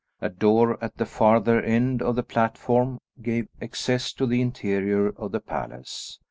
[0.19, 5.31] A door at the farther end of the platform gave access to the interior of
[5.31, 6.17] the palace.